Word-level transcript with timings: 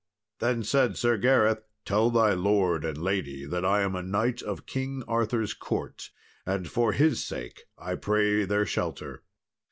Then 0.39 0.63
said 0.63 0.97
Sir 0.97 1.15
Gareth, 1.19 1.61
"Tell 1.85 2.09
thy 2.09 2.33
lord 2.33 2.83
and 2.83 2.97
lady 2.97 3.45
that 3.45 3.63
I 3.63 3.81
am 3.83 3.95
a 3.95 4.01
knight 4.01 4.41
of 4.41 4.65
King 4.65 5.03
Arthur's 5.07 5.53
court, 5.53 6.09
and 6.43 6.67
for 6.67 6.93
his 6.93 7.23
sake 7.23 7.65
I 7.77 7.93
pray 7.93 8.45
their 8.45 8.65
shelter." 8.65 9.21